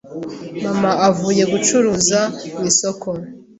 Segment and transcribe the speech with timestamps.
[0.63, 2.19] mama avuye gucuruza
[2.55, 3.09] mu isoko